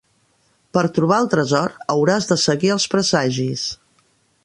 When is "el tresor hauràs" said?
1.25-2.31